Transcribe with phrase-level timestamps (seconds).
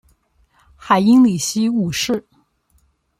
[0.75, 2.27] 海因里希五世。